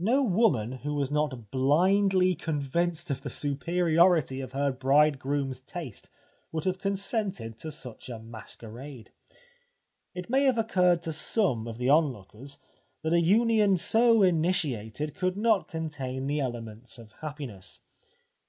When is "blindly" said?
1.52-2.34